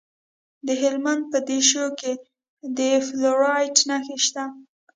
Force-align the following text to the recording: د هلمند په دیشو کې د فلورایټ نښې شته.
د 0.67 0.69
هلمند 0.81 1.23
په 1.31 1.37
دیشو 1.49 1.85
کې 1.99 2.11
د 2.77 2.79
فلورایټ 3.05 3.75
نښې 3.89 4.17
شته. 4.25 4.43